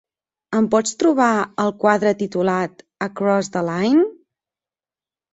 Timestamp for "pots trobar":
0.75-1.25